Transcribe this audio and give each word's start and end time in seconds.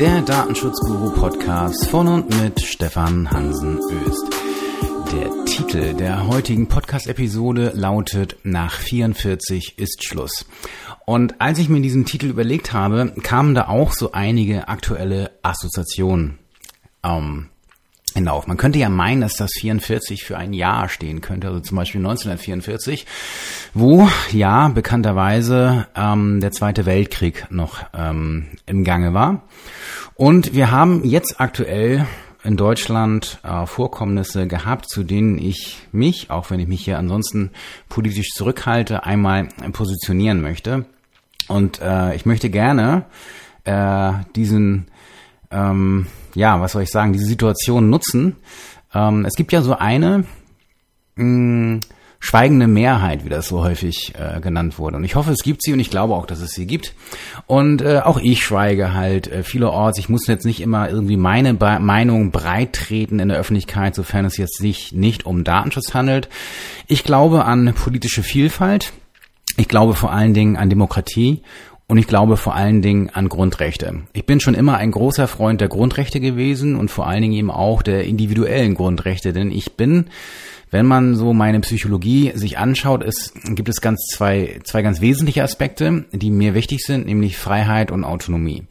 der 0.00 0.22
Datenschutzguru-Podcast 0.22 1.90
von 1.90 2.08
und 2.08 2.42
mit 2.42 2.58
Stefan 2.62 3.30
Hansen 3.30 3.78
Öst. 4.06 4.30
Der 5.12 5.44
Titel 5.44 5.92
der 5.92 6.26
heutigen 6.26 6.68
Podcast-Episode 6.68 7.72
lautet 7.74 8.38
Nach 8.42 8.72
44 8.72 9.76
ist 9.76 10.02
Schluss. 10.02 10.46
Und 11.04 11.42
als 11.42 11.58
ich 11.58 11.68
mir 11.68 11.82
diesen 11.82 12.06
Titel 12.06 12.28
überlegt 12.28 12.72
habe, 12.72 13.12
kamen 13.22 13.54
da 13.54 13.68
auch 13.68 13.92
so 13.92 14.12
einige 14.12 14.68
aktuelle 14.68 15.32
Assoziationen 15.42 16.38
ähm, 17.04 17.50
hinauf. 18.14 18.46
Man 18.46 18.56
könnte 18.56 18.78
ja 18.78 18.88
meinen, 18.88 19.20
dass 19.20 19.34
das 19.34 19.50
44 19.60 20.24
für 20.24 20.36
ein 20.36 20.52
Jahr 20.52 20.88
stehen 20.88 21.20
könnte, 21.20 21.48
also 21.48 21.60
zum 21.60 21.76
Beispiel 21.76 22.00
1944, 22.00 23.06
wo 23.74 24.08
ja 24.32 24.68
bekannterweise 24.68 25.86
ähm, 25.94 26.40
der 26.40 26.52
Zweite 26.52 26.86
Weltkrieg 26.86 27.46
noch 27.50 27.84
ähm, 27.94 28.46
im 28.66 28.84
Gange 28.84 29.14
war. 29.14 29.42
Und 30.14 30.54
wir 30.54 30.70
haben 30.70 31.04
jetzt 31.04 31.40
aktuell 31.40 32.06
in 32.42 32.56
Deutschland 32.56 33.38
äh, 33.42 33.66
Vorkommnisse 33.66 34.46
gehabt, 34.46 34.88
zu 34.88 35.02
denen 35.02 35.38
ich 35.38 35.78
mich, 35.92 36.30
auch 36.30 36.50
wenn 36.50 36.60
ich 36.60 36.68
mich 36.68 36.84
hier 36.84 36.98
ansonsten 36.98 37.50
politisch 37.88 38.30
zurückhalte, 38.34 39.04
einmal 39.04 39.48
positionieren 39.72 40.40
möchte. 40.40 40.86
Und 41.48 41.80
äh, 41.80 42.14
ich 42.14 42.26
möchte 42.26 42.48
gerne 42.48 43.04
äh, 43.64 44.12
diesen 44.36 44.86
ähm, 45.50 46.06
ja, 46.34 46.60
was 46.60 46.72
soll 46.72 46.82
ich 46.82 46.90
sagen, 46.90 47.12
diese 47.12 47.26
Situation 47.26 47.90
nutzen. 47.90 48.36
Ähm, 48.94 49.24
es 49.24 49.34
gibt 49.34 49.52
ja 49.52 49.62
so 49.62 49.76
eine 49.76 50.24
mh, 51.16 51.24
mm, 51.24 51.80
schweigende 52.20 52.66
Mehrheit, 52.66 53.24
wie 53.24 53.30
das 53.30 53.48
so 53.48 53.62
häufig 53.62 54.12
äh, 54.18 54.40
genannt 54.40 54.78
wurde. 54.78 54.96
Und 54.96 55.04
ich 55.04 55.14
hoffe, 55.14 55.32
es 55.32 55.42
gibt 55.42 55.62
sie 55.62 55.72
und 55.72 55.80
ich 55.80 55.90
glaube 55.90 56.14
auch, 56.14 56.26
dass 56.26 56.40
es 56.40 56.50
sie 56.50 56.66
gibt. 56.66 56.94
Und 57.46 57.80
äh, 57.80 58.00
auch 58.00 58.18
ich 58.18 58.44
schweige 58.44 58.92
halt 58.92 59.26
äh, 59.26 59.42
vielerorts. 59.42 59.98
Ich 59.98 60.10
muss 60.10 60.26
jetzt 60.26 60.44
nicht 60.44 60.60
immer 60.60 60.90
irgendwie 60.90 61.16
meine 61.16 61.54
Be 61.54 61.78
Meinung 61.80 62.30
breit 62.30 62.74
treten 62.74 63.20
in 63.20 63.28
der 63.28 63.38
Öffentlichkeit, 63.38 63.94
sofern 63.94 64.26
es 64.26 64.36
jetzt 64.36 64.58
sich 64.58 64.92
nicht 64.92 65.24
um 65.24 65.44
Datenschutz 65.44 65.94
handelt. 65.94 66.28
Ich 66.86 67.04
glaube 67.04 67.46
an 67.46 67.72
politische 67.74 68.22
Vielfalt. 68.22 68.92
Ich 69.56 69.68
glaube 69.68 69.94
vor 69.94 70.12
allen 70.12 70.34
Dingen 70.34 70.56
an 70.56 70.68
Demokratie 70.68 71.42
und 71.90 71.98
ich 71.98 72.06
glaube 72.06 72.36
vor 72.36 72.54
allen 72.54 72.82
Dingen 72.82 73.10
an 73.10 73.28
Grundrechte. 73.28 74.02
Ich 74.12 74.24
bin 74.24 74.38
schon 74.38 74.54
immer 74.54 74.76
ein 74.76 74.92
großer 74.92 75.26
Freund 75.26 75.60
der 75.60 75.66
Grundrechte 75.68 76.20
gewesen 76.20 76.76
und 76.76 76.88
vor 76.88 77.08
allen 77.08 77.22
Dingen 77.22 77.34
eben 77.34 77.50
auch 77.50 77.82
der 77.82 78.04
individuellen 78.04 78.74
Grundrechte, 78.74 79.32
denn 79.32 79.50
ich 79.50 79.72
bin 79.72 80.06
wenn 80.72 80.86
man 80.86 81.16
so 81.16 81.34
meine 81.34 81.58
Psychologie 81.58 82.30
sich 82.36 82.58
anschaut, 82.58 83.02
es 83.02 83.34
gibt 83.44 83.68
es 83.68 83.80
ganz 83.80 84.06
zwei, 84.06 84.60
zwei 84.62 84.82
ganz 84.82 85.00
wesentliche 85.00 85.42
Aspekte, 85.42 86.04
die 86.12 86.30
mir 86.30 86.54
wichtig 86.54 86.82
sind, 86.84 87.06
nämlich 87.06 87.36
Freiheit 87.36 87.90
und 87.90 88.04
Autonomie. 88.04 88.62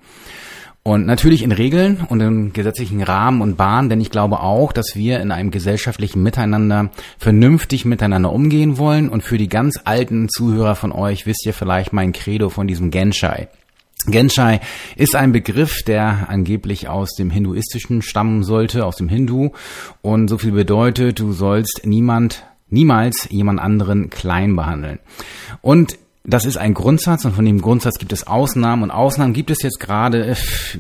Und 0.84 1.06
natürlich 1.06 1.44
in 1.44 1.52
Regeln 1.52 2.06
und 2.08 2.22
im 2.22 2.54
gesetzlichen 2.54 3.04
Rahmen 3.04 3.42
und 3.42 3.58
Bahn, 3.58 3.90
denn 3.90 4.00
ich 4.00 4.12
glaube 4.12 4.40
auch, 4.40 4.72
dass 4.72 4.96
wir 4.96 5.20
in 5.20 5.32
einem 5.32 5.52
gesellschaftlichen 5.52 6.24
Miteinander 6.24 6.90
vernünftig 7.18 7.86
miteinander 7.86 8.32
umgehen 8.32 8.78
wollen. 8.78 9.10
Und 9.10 9.22
für 9.22 9.38
die 9.38 9.50
ganz 9.50 9.80
alten 9.84 10.30
Zuhörer 10.30 10.76
von 10.76 10.92
euch 10.92 11.26
wisst 11.26 11.46
ihr 11.46 11.54
vielleicht 11.54 11.92
mein 11.92 12.14
Credo 12.14 12.50
von 12.50 12.66
diesem 12.66 12.92
Genshai. 12.92 13.50
Genshai 14.08 14.62
ist 14.96 15.16
ein 15.16 15.34
Begriff, 15.34 15.84
der 15.84 16.28
angeblich 16.30 16.88
aus 16.88 17.14
dem 17.16 17.30
Hinduistischen 17.30 18.02
stammen 18.02 18.44
sollte, 18.44 18.86
aus 18.86 18.96
dem 18.96 19.10
Hindu. 19.10 19.52
Und 20.02 20.30
so 20.30 20.38
viel 20.38 20.54
bedeutet, 20.54 21.20
du 21.20 21.34
sollst 21.34 21.82
niemand, 21.84 22.46
niemals 22.70 23.28
jemand 23.30 23.60
anderen 23.60 24.10
klein 24.10 24.56
behandeln. 24.56 25.00
Und 25.62 26.00
das 26.30 26.46
ist 26.46 26.58
ein 26.58 26.74
Grundsatz 26.74 27.26
und 27.26 27.34
von 27.34 27.46
dem 27.46 27.62
Grundsatz 27.62 27.98
gibt 27.98 28.14
es 28.14 28.28
Ausnahmen 28.28 28.84
und 28.84 28.92
Ausnahmen 28.92 29.34
gibt 29.34 29.50
es 29.50 29.62
jetzt 29.62 29.80
gerade, 29.80 30.28
äh, 30.28 30.36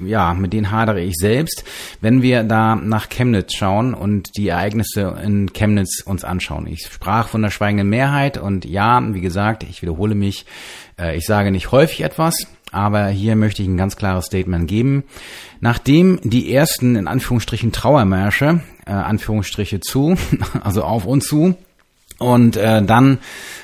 ja, 0.05 0.33
mit 0.33 0.53
denen 0.53 0.71
hadere 0.71 1.01
ich 1.01 1.15
selbst, 1.15 1.63
wenn 2.01 2.21
wir 2.21 2.43
da 2.43 2.75
nach 2.75 3.09
Chemnitz 3.09 3.55
schauen 3.55 3.93
und 3.93 4.37
die 4.37 4.49
Ereignisse 4.49 5.17
in 5.23 5.51
Chemnitz 5.53 6.01
uns 6.05 6.23
anschauen. 6.23 6.67
Ich 6.67 6.85
sprach 6.85 7.27
von 7.27 7.41
der 7.41 7.49
schweigenden 7.49 7.89
Mehrheit 7.89 8.37
und 8.37 8.65
ja, 8.65 9.01
wie 9.13 9.21
gesagt, 9.21 9.63
ich 9.63 9.81
wiederhole 9.81 10.15
mich, 10.15 10.45
äh, 10.99 11.17
ich 11.17 11.25
sage 11.25 11.51
nicht 11.51 11.71
häufig 11.71 12.01
etwas, 12.01 12.47
aber 12.71 13.07
hier 13.07 13.35
möchte 13.35 13.61
ich 13.61 13.67
ein 13.67 13.77
ganz 13.77 13.95
klares 13.95 14.25
Statement 14.25 14.67
geben. 14.67 15.03
Nachdem 15.59 16.19
die 16.23 16.53
ersten, 16.53 16.95
in 16.95 17.07
Anführungsstrichen, 17.07 17.71
Trauermärsche, 17.71 18.61
äh, 18.85 18.91
Anführungsstriche 18.91 19.79
zu, 19.79 20.15
also 20.63 20.83
auf 20.83 21.05
und 21.05 21.23
zu, 21.23 21.55
und 22.19 22.57
äh, 22.57 22.83
dann, 22.83 23.19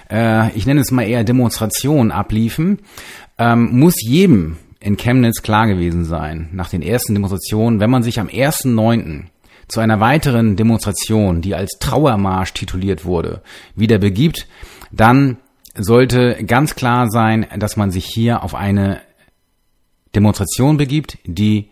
äh, 0.10 0.52
ich 0.56 0.66
nenne 0.66 0.82
es 0.82 0.92
mal 0.92 1.04
eher 1.04 1.24
Demonstration 1.24 2.12
abliefen, 2.12 2.80
ähm, 3.38 3.78
muss 3.80 3.96
jedem 4.02 4.58
in 4.80 4.98
Chemnitz 4.98 5.42
klar 5.42 5.68
gewesen 5.68 6.06
sein, 6.06 6.50
nach 6.54 6.70
den 6.70 6.82
ersten 6.82 7.14
Demonstrationen, 7.14 7.80
wenn 7.80 7.90
man 7.90 8.04
sich 8.04 8.20
am 8.20 8.28
1.9. 8.28 9.26
zu 9.68 9.80
einer 9.80 10.00
weiteren 10.00 10.56
Demonstration, 10.56 11.42
die 11.42 11.56
als 11.56 11.78
Trauermarsch 11.80 12.54
tituliert 12.54 13.04
wurde, 13.04 13.42
wieder 13.76 13.98
begibt, 13.98 14.48
dann 14.92 15.38
sollte 15.78 16.44
ganz 16.46 16.76
klar 16.76 17.10
sein, 17.10 17.48
dass 17.58 17.78
man 17.78 17.92
sich 17.92 18.06
hier 18.06 18.44
auf 18.44 18.56
eine 18.56 19.02
Demonstration 20.16 20.78
begibt, 20.78 21.18
die 21.26 21.70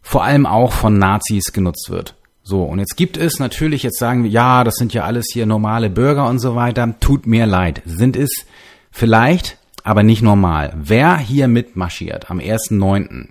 vor 0.00 0.24
allem 0.24 0.46
auch 0.46 0.72
von 0.72 0.98
Nazis 0.98 1.52
genutzt 1.52 1.90
wird. 1.90 2.15
So, 2.48 2.62
und 2.62 2.78
jetzt 2.78 2.96
gibt 2.96 3.16
es 3.16 3.40
natürlich, 3.40 3.82
jetzt 3.82 3.98
sagen 3.98 4.22
wir, 4.22 4.30
ja, 4.30 4.62
das 4.62 4.76
sind 4.76 4.94
ja 4.94 5.02
alles 5.02 5.26
hier 5.32 5.46
normale 5.46 5.90
Bürger 5.90 6.28
und 6.28 6.38
so 6.38 6.54
weiter. 6.54 6.94
Tut 7.00 7.26
mir 7.26 7.44
leid. 7.44 7.82
Sind 7.86 8.14
es 8.14 8.30
vielleicht, 8.92 9.58
aber 9.82 10.04
nicht 10.04 10.22
normal. 10.22 10.72
Wer 10.76 11.18
hier 11.18 11.48
mitmarschiert 11.48 12.30
am 12.30 12.38
1.9. 12.38 13.30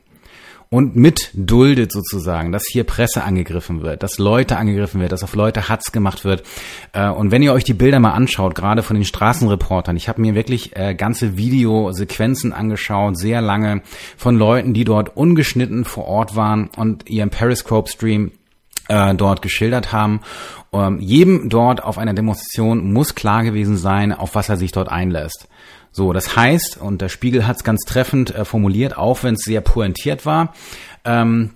und 0.69 0.97
mitduldet 0.97 1.93
sozusagen, 1.93 2.51
dass 2.51 2.65
hier 2.69 2.83
Presse 2.83 3.23
angegriffen 3.23 3.83
wird, 3.83 4.03
dass 4.03 4.17
Leute 4.17 4.57
angegriffen 4.57 4.99
wird, 4.99 5.13
dass 5.13 5.23
auf 5.23 5.33
Leute 5.33 5.69
Hatz 5.69 5.93
gemacht 5.93 6.25
wird. 6.25 6.43
Äh, 6.91 7.07
und 7.07 7.31
wenn 7.31 7.41
ihr 7.41 7.53
euch 7.53 7.63
die 7.63 7.73
Bilder 7.73 8.01
mal 8.01 8.11
anschaut, 8.11 8.53
gerade 8.53 8.83
von 8.83 8.97
den 8.97 9.05
Straßenreportern, 9.05 9.95
ich 9.95 10.09
habe 10.09 10.19
mir 10.19 10.35
wirklich 10.35 10.75
äh, 10.75 10.93
ganze 10.93 11.37
Videosequenzen 11.37 12.51
angeschaut, 12.51 13.17
sehr 13.17 13.39
lange, 13.39 13.81
von 14.17 14.35
Leuten, 14.35 14.73
die 14.73 14.83
dort 14.83 15.15
ungeschnitten 15.15 15.85
vor 15.85 16.03
Ort 16.03 16.35
waren 16.35 16.69
und 16.75 17.09
ihren 17.09 17.29
Periscope-Stream 17.29 18.33
äh, 18.87 19.15
dort 19.15 19.41
geschildert 19.41 19.91
haben. 19.91 20.21
Ähm, 20.73 20.99
jedem 20.99 21.49
dort 21.49 21.83
auf 21.83 21.97
einer 21.97 22.13
Demonstration 22.13 22.91
muss 22.91 23.15
klar 23.15 23.43
gewesen 23.43 23.77
sein, 23.77 24.11
auf 24.11 24.35
was 24.35 24.49
er 24.49 24.57
sich 24.57 24.71
dort 24.71 24.89
einlässt. 24.89 25.47
So, 25.91 26.11
das 26.11 26.35
heißt, 26.35 26.77
und 26.81 27.01
der 27.01 27.09
Spiegel 27.09 27.47
hat 27.47 27.57
es 27.57 27.63
ganz 27.63 27.81
treffend 27.85 28.35
äh, 28.35 28.43
formuliert, 28.43 28.97
auch 28.97 29.23
wenn 29.23 29.35
es 29.35 29.43
sehr 29.43 29.61
pointiert 29.61 30.25
war, 30.25 30.53
ähm, 31.05 31.51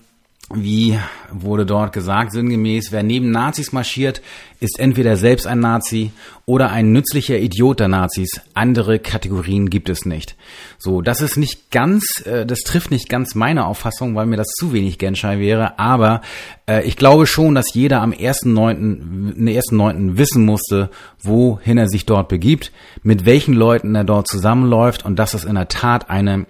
wie 0.54 1.00
wurde 1.32 1.66
dort 1.66 1.94
gesagt, 1.94 2.32
sinngemäß, 2.32 2.92
wer 2.92 3.04
neben 3.04 3.30
Nazis 3.30 3.72
marschiert, 3.72 4.22
ist 4.60 4.80
entweder 4.80 5.16
selbst 5.16 5.46
ein 5.46 5.60
Nazi 5.60 6.12
oder 6.46 6.72
ein 6.72 6.92
nützlicher 6.92 7.38
Idiot 7.38 7.80
der 7.80 7.88
Nazis. 7.88 8.42
Andere 8.56 8.98
Kategorien 8.98 9.70
gibt 9.70 9.90
es 9.90 10.06
nicht. 10.06 10.36
So, 10.80 11.02
das 11.02 11.22
ist 11.22 11.38
nicht 11.38 11.70
ganz, 11.70 12.26
äh, 12.26 12.48
das 12.48 12.62
trifft 12.62 12.90
nicht 12.90 13.10
ganz 13.10 13.36
meine 13.36 13.68
Auffassung, 13.68 14.16
weil 14.16 14.26
mir 14.26 14.38
das 14.38 14.50
zu 14.58 14.74
wenig 14.74 14.98
Genschei 14.98 15.40
wäre, 15.40 15.78
aber 15.78 16.22
äh, 16.68 16.84
ich 16.84 16.98
glaube 16.98 17.28
schon, 17.28 17.54
dass 17.54 17.74
jeder 17.74 18.02
am 18.02 18.12
1.9., 18.12 19.50
ersten 19.52 19.78
Neunten 19.78 20.18
wissen 20.18 20.46
musste, 20.46 20.90
wohin 21.22 21.78
er 21.78 21.88
sich 21.88 22.08
dort 22.08 22.28
begibt, 22.28 22.72
mit 23.04 23.26
welchen 23.26 23.54
Leuten 23.54 23.94
er 23.94 24.04
dort 24.04 24.28
zusammenläuft 24.28 25.06
und 25.06 25.18
dass 25.18 25.36
es 25.36 25.46
in 25.46 25.56
der 25.56 25.68
Tat 25.68 26.10
eine 26.10 26.48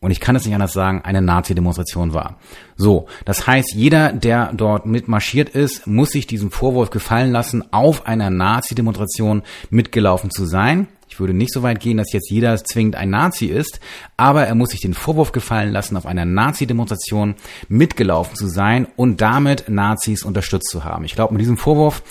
und 0.00 0.10
ich 0.10 0.20
kann 0.20 0.34
es 0.34 0.46
nicht 0.46 0.54
anders 0.54 0.72
sagen, 0.72 1.02
eine 1.04 1.20
Nazi-Demonstration 1.20 2.14
war. 2.14 2.38
So, 2.76 3.06
das 3.26 3.46
heißt, 3.46 3.74
jeder, 3.74 4.12
der 4.12 4.52
dort 4.54 4.86
mitmarschiert 4.86 5.50
ist, 5.50 5.86
muss 5.86 6.10
sich 6.10 6.26
diesen 6.26 6.50
Vorwurf 6.50 6.88
gefallen 6.88 7.32
lassen, 7.32 7.64
auf 7.72 8.06
einer 8.06 8.30
Nazi-Demonstration 8.30 9.42
mitgelaufen 9.68 10.30
zu 10.30 10.46
sein. 10.46 10.88
Ich 11.10 11.20
würde 11.20 11.34
nicht 11.34 11.52
so 11.52 11.62
weit 11.62 11.80
gehen, 11.80 11.98
dass 11.98 12.12
jetzt 12.12 12.30
jeder 12.30 12.56
zwingend 12.56 12.94
ein 12.96 13.10
Nazi 13.10 13.46
ist, 13.46 13.80
aber 14.16 14.46
er 14.46 14.54
muss 14.54 14.70
sich 14.70 14.80
den 14.80 14.94
Vorwurf 14.94 15.32
gefallen 15.32 15.72
lassen, 15.72 15.96
auf 15.96 16.06
einer 16.06 16.24
Nazi-Demonstration 16.24 17.34
mitgelaufen 17.68 18.36
zu 18.36 18.46
sein 18.46 18.86
und 18.96 19.20
damit 19.20 19.68
Nazis 19.68 20.22
unterstützt 20.22 20.70
zu 20.70 20.84
haben. 20.84 21.04
Ich 21.04 21.14
glaube, 21.14 21.34
mit 21.34 21.42
diesem 21.42 21.58
Vorwurf 21.58 22.02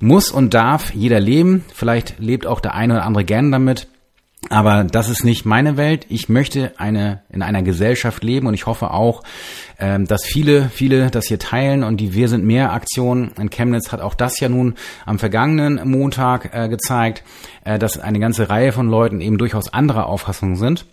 muss 0.00 0.30
und 0.30 0.52
darf 0.52 0.92
jeder 0.92 1.20
leben. 1.20 1.64
Vielleicht 1.72 2.18
lebt 2.18 2.46
auch 2.46 2.60
der 2.60 2.74
eine 2.74 2.94
oder 2.94 3.04
andere 3.04 3.24
gern 3.24 3.52
damit. 3.52 3.86
Aber 4.50 4.84
das 4.84 5.08
ist 5.08 5.24
nicht 5.24 5.44
meine 5.44 5.76
Welt. 5.76 6.06
Ich 6.08 6.28
möchte 6.28 6.72
eine, 6.78 7.22
in 7.30 7.42
einer 7.42 7.62
Gesellschaft 7.62 8.24
leben 8.24 8.46
und 8.46 8.54
ich 8.54 8.66
hoffe 8.66 8.92
auch, 8.92 9.22
ähm, 9.78 10.06
dass 10.06 10.24
viele, 10.24 10.70
viele 10.70 11.10
das 11.10 11.26
hier 11.26 11.38
teilen 11.38 11.84
und 11.84 11.98
die 11.98 12.14
Wir 12.14 12.28
sind 12.28 12.44
mehr 12.44 12.72
Aktion 12.72 13.32
in 13.38 13.50
Chemnitz 13.50 13.92
hat 13.92 14.00
auch 14.00 14.14
das 14.14 14.40
ja 14.40 14.48
nun 14.48 14.74
am 15.04 15.18
vergangenen 15.18 15.88
Montag 15.88 16.54
äh, 16.54 16.68
gezeigt, 16.68 17.24
äh, 17.64 17.78
dass 17.78 17.98
eine 17.98 18.20
ganze 18.20 18.48
Reihe 18.48 18.72
von 18.72 18.88
Leuten 18.88 19.20
eben 19.20 19.38
durchaus 19.38 19.72
anderer 19.72 20.06
Auffassung 20.06 20.56
sind. 20.56 20.86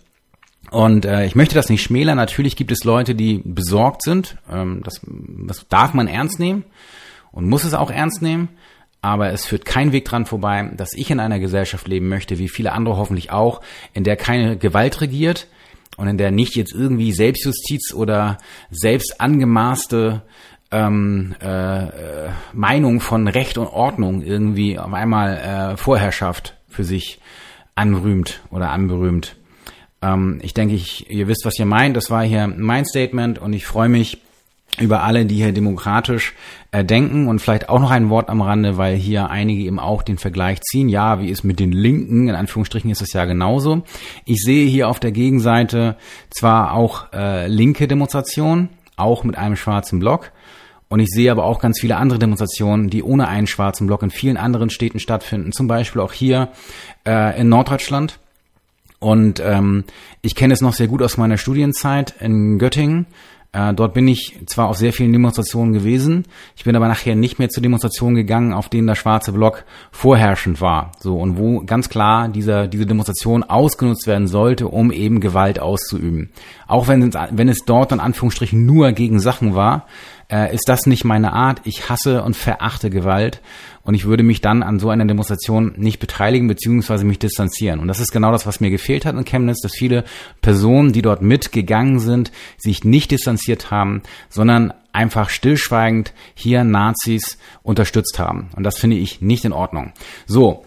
Und 0.70 1.06
äh, 1.06 1.24
ich 1.24 1.34
möchte 1.34 1.54
das 1.54 1.68
nicht 1.68 1.82
schmälern. 1.82 2.16
Natürlich 2.16 2.56
gibt 2.56 2.72
es 2.72 2.84
Leute, 2.84 3.14
die 3.14 3.40
besorgt 3.44 4.02
sind. 4.02 4.36
Ähm, 4.50 4.82
das, 4.84 5.00
das 5.46 5.66
darf 5.68 5.94
man 5.94 6.08
ernst 6.08 6.38
nehmen 6.38 6.64
und 7.32 7.48
muss 7.48 7.64
es 7.64 7.72
auch 7.74 7.90
ernst 7.90 8.20
nehmen 8.20 8.48
aber 9.06 9.32
es 9.32 9.46
führt 9.46 9.64
kein 9.64 9.92
Weg 9.92 10.04
dran 10.04 10.26
vorbei, 10.26 10.68
dass 10.76 10.92
ich 10.92 11.12
in 11.12 11.20
einer 11.20 11.38
Gesellschaft 11.38 11.86
leben 11.86 12.08
möchte, 12.08 12.40
wie 12.40 12.48
viele 12.48 12.72
andere 12.72 12.96
hoffentlich 12.96 13.30
auch, 13.30 13.60
in 13.92 14.02
der 14.02 14.16
keine 14.16 14.56
Gewalt 14.56 15.00
regiert 15.00 15.46
und 15.96 16.08
in 16.08 16.18
der 16.18 16.32
nicht 16.32 16.56
jetzt 16.56 16.74
irgendwie 16.74 17.12
Selbstjustiz 17.12 17.94
oder 17.94 18.38
selbst 18.68 19.20
angemaßte 19.20 20.22
ähm, 20.72 21.36
äh, 21.38 22.30
Meinung 22.52 22.98
von 22.98 23.28
Recht 23.28 23.58
und 23.58 23.68
Ordnung 23.68 24.22
irgendwie 24.22 24.76
auf 24.76 24.92
einmal 24.92 25.36
äh, 25.36 25.76
Vorherrschaft 25.76 26.56
für 26.68 26.82
sich 26.82 27.20
anrühmt 27.76 28.40
oder 28.50 28.70
anberühmt. 28.70 29.36
Ähm, 30.02 30.40
ich 30.42 30.52
denke, 30.52 30.74
ich, 30.74 31.08
ihr 31.08 31.28
wisst, 31.28 31.44
was 31.44 31.56
ihr 31.60 31.66
meint. 31.66 31.96
Das 31.96 32.10
war 32.10 32.24
hier 32.24 32.48
mein 32.48 32.84
Statement 32.84 33.38
und 33.38 33.52
ich 33.52 33.66
freue 33.66 33.88
mich 33.88 34.18
über 34.80 35.02
alle, 35.02 35.26
die 35.26 35.36
hier 35.36 35.52
demokratisch 35.52 36.34
äh, 36.70 36.84
denken 36.84 37.28
und 37.28 37.40
vielleicht 37.40 37.68
auch 37.68 37.80
noch 37.80 37.90
ein 37.90 38.10
Wort 38.10 38.28
am 38.28 38.42
Rande, 38.42 38.76
weil 38.76 38.96
hier 38.96 39.30
einige 39.30 39.62
eben 39.62 39.78
auch 39.78 40.02
den 40.02 40.18
Vergleich 40.18 40.60
ziehen. 40.62 40.88
Ja, 40.88 41.20
wie 41.20 41.28
ist 41.28 41.44
mit 41.44 41.60
den 41.60 41.72
Linken? 41.72 42.28
In 42.28 42.34
Anführungsstrichen 42.34 42.90
ist 42.90 43.02
es 43.02 43.12
ja 43.12 43.24
genauso. 43.24 43.82
Ich 44.24 44.42
sehe 44.42 44.66
hier 44.68 44.88
auf 44.88 45.00
der 45.00 45.12
Gegenseite 45.12 45.96
zwar 46.30 46.74
auch 46.74 47.12
äh, 47.12 47.46
linke 47.48 47.88
Demonstrationen, 47.88 48.68
auch 48.96 49.24
mit 49.24 49.36
einem 49.36 49.56
schwarzen 49.56 49.98
Block. 49.98 50.32
Und 50.88 51.00
ich 51.00 51.08
sehe 51.08 51.32
aber 51.32 51.44
auch 51.44 51.60
ganz 51.60 51.80
viele 51.80 51.96
andere 51.96 52.18
Demonstrationen, 52.18 52.90
die 52.90 53.02
ohne 53.02 53.26
einen 53.28 53.46
schwarzen 53.46 53.86
Block 53.86 54.02
in 54.02 54.10
vielen 54.10 54.36
anderen 54.36 54.70
Städten 54.70 55.00
stattfinden. 55.00 55.52
Zum 55.52 55.66
Beispiel 55.66 56.00
auch 56.00 56.12
hier 56.12 56.50
äh, 57.06 57.40
in 57.40 57.48
Norddeutschland. 57.48 58.20
Und 58.98 59.40
ähm, 59.40 59.84
ich 60.22 60.34
kenne 60.34 60.54
es 60.54 60.60
noch 60.60 60.72
sehr 60.72 60.86
gut 60.86 61.02
aus 61.02 61.16
meiner 61.16 61.38
Studienzeit 61.38 62.14
in 62.20 62.58
Göttingen. 62.58 63.06
Äh, 63.56 63.72
dort 63.72 63.94
bin 63.94 64.06
ich 64.06 64.38
zwar 64.44 64.68
auf 64.68 64.76
sehr 64.76 64.92
vielen 64.92 65.12
Demonstrationen 65.12 65.72
gewesen, 65.72 66.24
ich 66.56 66.64
bin 66.64 66.76
aber 66.76 66.88
nachher 66.88 67.14
nicht 67.14 67.38
mehr 67.38 67.48
zu 67.48 67.62
Demonstrationen 67.62 68.14
gegangen, 68.14 68.52
auf 68.52 68.68
denen 68.68 68.86
der 68.86 68.96
schwarze 68.96 69.32
Block 69.32 69.64
vorherrschend 69.90 70.60
war. 70.60 70.92
So 70.98 71.16
und 71.16 71.38
wo 71.38 71.60
ganz 71.60 71.88
klar 71.88 72.28
dieser, 72.28 72.68
diese 72.68 72.84
Demonstration 72.84 73.44
ausgenutzt 73.44 74.06
werden 74.06 74.26
sollte, 74.26 74.68
um 74.68 74.92
eben 74.92 75.20
Gewalt 75.20 75.58
auszuüben. 75.58 76.28
Auch 76.66 76.86
wenn 76.86 77.00
es, 77.02 77.14
wenn 77.30 77.48
es 77.48 77.60
dort 77.64 77.92
in 77.92 78.00
Anführungsstrichen 78.00 78.66
nur 78.66 78.92
gegen 78.92 79.20
Sachen 79.20 79.54
war, 79.54 79.86
äh, 80.30 80.54
ist 80.54 80.68
das 80.68 80.84
nicht 80.84 81.04
meine 81.04 81.32
Art. 81.32 81.62
Ich 81.64 81.88
hasse 81.88 82.22
und 82.24 82.36
verachte 82.36 82.90
Gewalt 82.90 83.40
und 83.86 83.94
ich 83.94 84.04
würde 84.04 84.24
mich 84.24 84.40
dann 84.40 84.64
an 84.64 84.80
so 84.80 84.90
einer 84.90 85.04
Demonstration 85.04 85.72
nicht 85.76 86.00
beteiligen 86.00 86.48
beziehungsweise 86.48 87.04
mich 87.04 87.20
distanzieren. 87.20 87.78
Und 87.78 87.86
das 87.86 88.00
ist 88.00 88.10
genau 88.10 88.32
das, 88.32 88.44
was 88.44 88.60
mir 88.60 88.70
gefehlt 88.70 89.06
hat 89.06 89.14
in 89.14 89.24
Chemnitz, 89.24 89.60
dass 89.62 89.72
viele 89.76 90.04
Personen, 90.42 90.92
die 90.92 91.02
dort 91.02 91.22
mitgegangen 91.22 92.00
sind, 92.00 92.32
sich 92.58 92.84
nicht 92.84 93.12
distanziert 93.12 93.70
haben, 93.70 94.02
sondern 94.28 94.74
einfach 94.92 95.30
stillschweigend 95.30 96.12
hier 96.34 96.64
Nazis 96.64 97.38
unterstützt 97.62 98.18
haben. 98.18 98.48
Und 98.56 98.64
das 98.64 98.76
finde 98.76 98.96
ich 98.96 99.20
nicht 99.20 99.44
in 99.44 99.52
Ordnung. 99.52 99.92
So, 100.26 100.64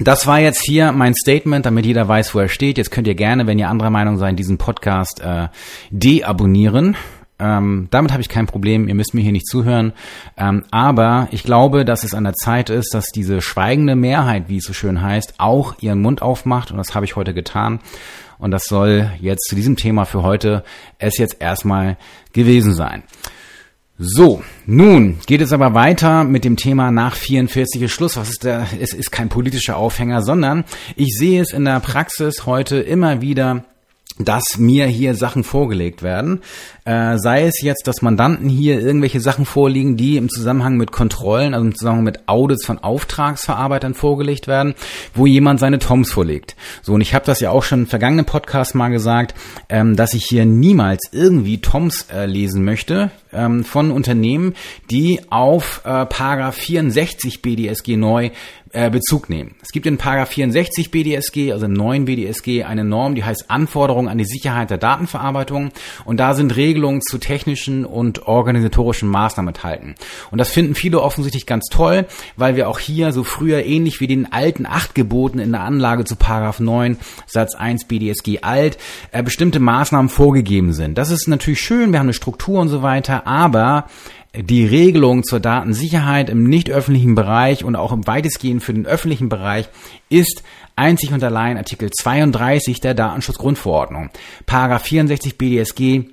das 0.00 0.26
war 0.26 0.40
jetzt 0.40 0.60
hier 0.60 0.90
mein 0.90 1.14
Statement, 1.14 1.66
damit 1.66 1.86
jeder 1.86 2.08
weiß, 2.08 2.34
wo 2.34 2.40
er 2.40 2.48
steht. 2.48 2.78
Jetzt 2.78 2.90
könnt 2.90 3.06
ihr 3.06 3.14
gerne, 3.14 3.46
wenn 3.46 3.60
ihr 3.60 3.70
anderer 3.70 3.90
Meinung 3.90 4.18
seid, 4.18 4.38
diesen 4.38 4.58
Podcast 4.58 5.20
äh, 5.20 5.48
deabonnieren. 5.90 6.96
Ähm, 7.38 7.88
damit 7.90 8.12
habe 8.12 8.22
ich 8.22 8.28
kein 8.28 8.46
Problem, 8.46 8.88
ihr 8.88 8.94
müsst 8.94 9.14
mir 9.14 9.20
hier 9.20 9.32
nicht 9.32 9.46
zuhören. 9.46 9.92
Ähm, 10.36 10.64
aber 10.70 11.28
ich 11.32 11.42
glaube, 11.42 11.84
dass 11.84 12.04
es 12.04 12.14
an 12.14 12.24
der 12.24 12.34
Zeit 12.34 12.70
ist, 12.70 12.94
dass 12.94 13.06
diese 13.06 13.42
schweigende 13.42 13.94
Mehrheit, 13.94 14.44
wie 14.48 14.56
es 14.58 14.64
so 14.64 14.72
schön 14.72 15.02
heißt, 15.02 15.34
auch 15.38 15.74
ihren 15.80 16.00
Mund 16.00 16.22
aufmacht. 16.22 16.70
Und 16.70 16.78
das 16.78 16.94
habe 16.94 17.04
ich 17.04 17.16
heute 17.16 17.34
getan. 17.34 17.80
Und 18.38 18.50
das 18.50 18.64
soll 18.64 19.10
jetzt 19.20 19.48
zu 19.48 19.54
diesem 19.54 19.76
Thema 19.76 20.04
für 20.04 20.22
heute 20.22 20.64
es 20.98 21.18
jetzt 21.18 21.40
erstmal 21.40 21.96
gewesen 22.32 22.74
sein. 22.74 23.02
So, 23.98 24.42
nun 24.66 25.20
geht 25.26 25.40
es 25.40 25.54
aber 25.54 25.72
weiter 25.72 26.22
mit 26.24 26.44
dem 26.44 26.56
Thema 26.58 26.90
nach 26.90 27.14
44 27.14 27.80
ist 27.80 27.92
Schluss. 27.92 28.18
Was 28.18 28.28
ist 28.28 28.44
der? 28.44 28.66
Es 28.78 28.92
ist 28.92 29.10
kein 29.10 29.30
politischer 29.30 29.78
Aufhänger, 29.78 30.20
sondern 30.20 30.64
ich 30.96 31.16
sehe 31.16 31.40
es 31.40 31.54
in 31.54 31.64
der 31.64 31.80
Praxis 31.80 32.44
heute 32.44 32.76
immer 32.76 33.22
wieder 33.22 33.64
dass 34.18 34.58
mir 34.58 34.86
hier 34.86 35.14
Sachen 35.14 35.44
vorgelegt 35.44 36.02
werden. 36.02 36.40
Äh, 36.84 37.18
sei 37.18 37.46
es 37.46 37.60
jetzt, 37.60 37.86
dass 37.86 38.02
Mandanten 38.02 38.48
hier 38.48 38.80
irgendwelche 38.80 39.20
Sachen 39.20 39.44
vorliegen, 39.44 39.96
die 39.96 40.16
im 40.16 40.28
Zusammenhang 40.28 40.76
mit 40.76 40.92
Kontrollen, 40.92 41.52
also 41.52 41.66
im 41.66 41.74
Zusammenhang 41.74 42.04
mit 42.04 42.28
Audits 42.28 42.64
von 42.64 42.78
Auftragsverarbeitern 42.78 43.94
vorgelegt 43.94 44.46
werden, 44.46 44.74
wo 45.14 45.26
jemand 45.26 45.60
seine 45.60 45.78
Toms 45.78 46.10
vorlegt. 46.10 46.56
So, 46.82 46.94
und 46.94 47.00
ich 47.00 47.14
habe 47.14 47.26
das 47.26 47.40
ja 47.40 47.50
auch 47.50 47.62
schon 47.62 47.80
im 47.80 47.86
vergangenen 47.86 48.24
Podcast 48.24 48.74
mal 48.74 48.88
gesagt, 48.88 49.34
ähm, 49.68 49.96
dass 49.96 50.14
ich 50.14 50.24
hier 50.24 50.46
niemals 50.46 51.10
irgendwie 51.12 51.60
Toms 51.60 52.06
äh, 52.12 52.26
lesen 52.26 52.64
möchte 52.64 53.10
ähm, 53.36 53.64
von 53.64 53.90
Unternehmen, 53.90 54.54
die 54.90 55.20
auf 55.30 55.82
äh, 55.84 56.06
Paragraph 56.06 56.56
64 56.56 57.42
BDSG 57.42 57.96
neu 57.96 58.30
äh, 58.76 58.90
Bezug 58.90 59.30
nehmen. 59.30 59.54
Es 59.62 59.70
gibt 59.70 59.86
in 59.86 59.96
Paragraph 59.96 60.28
64 60.28 60.90
BDSG, 60.90 61.52
also 61.52 61.64
im 61.64 61.72
neuen 61.72 62.04
BDSG, 62.04 62.64
eine 62.64 62.84
Norm, 62.84 63.14
die 63.14 63.24
heißt 63.24 63.50
Anforderungen 63.50 64.08
an 64.08 64.18
die 64.18 64.26
Sicherheit 64.26 64.70
der 64.70 64.76
Datenverarbeitung 64.76 65.70
und 66.04 66.18
da 66.18 66.34
sind 66.34 66.56
Regelungen 66.56 67.00
zu 67.00 67.18
technischen 67.18 67.86
und 67.86 68.26
organisatorischen 68.26 69.08
Maßnahmen 69.08 69.54
enthalten. 69.54 69.94
Und 70.30 70.38
das 70.38 70.50
finden 70.50 70.74
viele 70.74 71.00
offensichtlich 71.00 71.46
ganz 71.46 71.68
toll, 71.70 72.06
weil 72.36 72.56
wir 72.56 72.68
auch 72.68 72.78
hier 72.78 73.12
so 73.12 73.24
früher 73.24 73.64
ähnlich 73.64 74.00
wie 74.00 74.08
den 74.08 74.30
alten 74.30 74.66
acht 74.66 74.94
Geboten 74.94 75.38
in 75.38 75.52
der 75.52 75.62
Anlage 75.62 76.04
zu 76.04 76.16
Paragraph 76.16 76.60
9 76.60 76.98
Satz 77.26 77.54
1 77.54 77.86
BDSG 77.86 78.40
alt 78.42 78.76
äh, 79.10 79.22
bestimmte 79.22 79.58
Maßnahmen 79.58 80.10
vorgegeben 80.10 80.74
sind. 80.74 80.98
Das 80.98 81.10
ist 81.10 81.28
natürlich 81.28 81.60
schön, 81.60 81.92
wir 81.92 81.98
haben 81.98 82.06
eine 82.06 82.12
Struktur 82.12 82.60
und 82.60 82.68
so 82.68 82.82
weiter, 82.82 83.25
aber 83.26 83.86
die 84.34 84.66
Regelung 84.66 85.24
zur 85.24 85.40
Datensicherheit 85.40 86.28
im 86.28 86.44
nicht 86.44 86.70
öffentlichen 86.70 87.14
Bereich 87.14 87.64
und 87.64 87.76
auch 87.76 87.92
im 87.92 88.06
weitestgehend 88.06 88.62
für 88.62 88.74
den 88.74 88.86
öffentlichen 88.86 89.28
Bereich 89.28 89.68
ist 90.10 90.42
einzig 90.76 91.12
und 91.12 91.24
allein 91.24 91.56
Artikel 91.56 91.90
32 91.90 92.80
der 92.80 92.94
Datenschutzgrundverordnung. 92.94 94.10
Paragraph 94.44 94.82
64 94.82 95.38
BDSG 95.38 96.04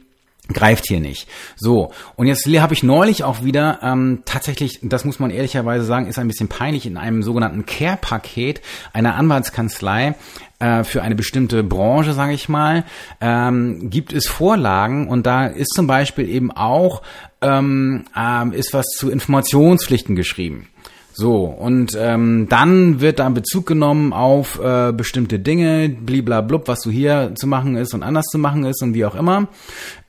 greift 0.51 0.87
hier 0.87 0.99
nicht. 0.99 1.27
So, 1.55 1.91
und 2.15 2.27
jetzt 2.27 2.45
habe 2.45 2.73
ich 2.73 2.83
neulich 2.83 3.23
auch 3.23 3.43
wieder 3.43 3.79
ähm, 3.81 4.23
tatsächlich, 4.25 4.79
das 4.81 5.05
muss 5.05 5.19
man 5.19 5.31
ehrlicherweise 5.31 5.85
sagen, 5.85 6.07
ist 6.07 6.19
ein 6.19 6.27
bisschen 6.27 6.49
peinlich, 6.49 6.85
in 6.85 6.97
einem 6.97 7.23
sogenannten 7.23 7.65
Care-Paket 7.65 8.61
einer 8.91 9.15
Anwaltskanzlei 9.15 10.15
äh, 10.63 10.85
für 10.85 11.01
eine 11.01 11.15
bestimmte 11.15 11.61
Branche, 11.61 12.13
sage 12.13 12.33
ich 12.33 12.47
mal, 12.47 12.85
ähm, 13.19 13.89
gibt 13.89 14.13
es 14.13 14.27
Vorlagen 14.27 15.09
und 15.09 15.25
da 15.25 15.45
ist 15.45 15.73
zum 15.73 15.87
Beispiel 15.87 16.29
eben 16.29 16.51
auch 16.51 17.01
ähm, 17.41 18.05
ähm, 18.15 18.53
ist 18.53 18.73
was 18.73 18.85
zu 18.95 19.11
Informationspflichten 19.11 20.15
geschrieben. 20.15 20.69
So, 21.11 21.43
und 21.43 21.95
ähm, 21.99 22.47
dann 22.49 23.01
wird 23.01 23.19
da 23.19 23.27
Bezug 23.29 23.67
genommen 23.67 24.13
auf 24.13 24.59
äh, 24.59 24.93
bestimmte 24.93 25.37
Dinge, 25.37 25.89
bliblablub, 25.89 26.67
was 26.67 26.81
so 26.81 26.89
hier 26.89 27.33
zu 27.35 27.45
machen 27.45 27.75
ist 27.75 27.93
und 27.93 28.01
anders 28.01 28.25
zu 28.27 28.39
machen 28.39 28.63
ist 28.63 28.81
und 28.81 28.93
wie 28.93 29.05
auch 29.05 29.15
immer. 29.15 29.49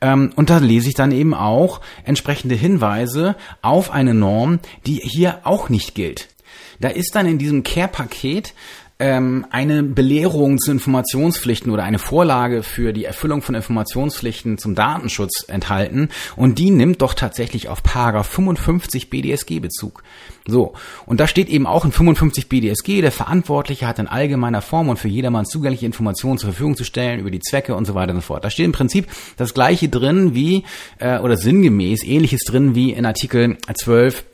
Ähm, 0.00 0.32
und 0.36 0.50
da 0.50 0.58
lese 0.58 0.88
ich 0.88 0.94
dann 0.94 1.10
eben 1.10 1.34
auch 1.34 1.80
entsprechende 2.04 2.54
Hinweise 2.54 3.34
auf 3.60 3.90
eine 3.90 4.14
Norm, 4.14 4.60
die 4.86 5.00
hier 5.02 5.40
auch 5.42 5.68
nicht 5.68 5.94
gilt. 5.94 6.28
Da 6.80 6.88
ist 6.88 7.14
dann 7.14 7.26
in 7.26 7.38
diesem 7.38 7.62
Care-Paket 7.64 8.54
ähm, 9.00 9.44
eine 9.50 9.82
Belehrung 9.82 10.58
zu 10.58 10.70
Informationspflichten 10.70 11.72
oder 11.72 11.82
eine 11.82 11.98
Vorlage 11.98 12.62
für 12.62 12.92
die 12.92 13.04
Erfüllung 13.04 13.42
von 13.42 13.56
Informationspflichten 13.56 14.56
zum 14.56 14.76
Datenschutz 14.76 15.44
enthalten 15.48 16.10
und 16.36 16.58
die 16.58 16.70
nimmt 16.70 17.02
doch 17.02 17.14
tatsächlich 17.14 17.68
auf 17.68 17.82
Paragraph 17.82 18.28
55 18.28 19.10
BDSG 19.10 19.58
Bezug. 19.58 20.04
So, 20.46 20.74
und 21.06 21.18
da 21.18 21.26
steht 21.26 21.48
eben 21.48 21.66
auch 21.66 21.84
in 21.84 21.90
55 21.90 22.48
BDSG, 22.48 23.00
der 23.00 23.10
Verantwortliche 23.10 23.88
hat 23.88 23.98
in 23.98 24.06
allgemeiner 24.06 24.62
Form 24.62 24.88
und 24.88 24.98
für 24.98 25.08
jedermann 25.08 25.46
zugängliche 25.46 25.86
Informationen 25.86 26.38
zur 26.38 26.50
Verfügung 26.50 26.76
zu 26.76 26.84
stellen 26.84 27.18
über 27.18 27.30
die 27.30 27.40
Zwecke 27.40 27.74
und 27.74 27.86
so 27.86 27.94
weiter 27.94 28.12
und 28.12 28.18
so 28.18 28.26
fort. 28.26 28.44
Da 28.44 28.50
steht 28.50 28.66
im 28.66 28.72
Prinzip 28.72 29.08
das 29.36 29.54
gleiche 29.54 29.88
drin 29.88 30.34
wie, 30.34 30.64
äh, 30.98 31.18
oder 31.18 31.36
sinngemäß 31.36 32.04
ähnliches 32.04 32.42
drin 32.44 32.74
wie 32.74 32.92
in 32.92 33.06
Artikel 33.06 33.56
12 33.72 34.24